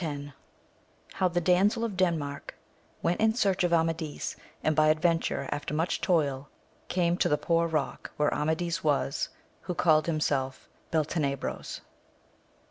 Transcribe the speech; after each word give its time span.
X.— 0.03 0.19
How 1.13 1.27
the 1.27 1.39
Damsel 1.39 1.83
of 1.83 1.95
Denmark 1.95 2.55
went 3.03 3.21
in 3.21 3.35
search 3.35 3.63
of 3.63 3.71
Amadis, 3.71 4.35
and 4.63 4.75
by 4.75 4.89
adyenture 4.91 5.47
after 5.51 5.75
much 5.75 6.01
toil 6.01 6.49
came 6.87 7.15
to 7.17 7.29
the 7.29 7.37
Poor 7.37 7.67
Bock, 7.67 8.09
where 8.17 8.33
Amadis 8.33 8.83
was, 8.83 9.29
who 9.61 9.75
called 9.75 10.07
himself 10.07 10.67
Beltenebros. 10.89 11.81